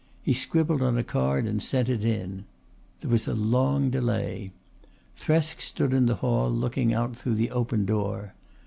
[0.23, 2.45] He scribbled on a card and sent it in.
[3.01, 4.51] There was a long delay.
[5.15, 8.33] Thresk stood in the hall looking out through the open door.